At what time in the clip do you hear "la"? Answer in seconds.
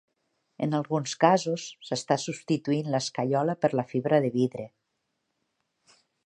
3.81-3.85